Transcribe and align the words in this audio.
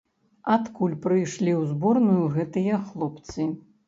Адкуль 0.53 0.95
прыйшлі 1.03 1.51
ў 1.59 1.73
зборную 1.73 2.23
гэтыя 2.39 2.81
хлопцы? 2.87 3.47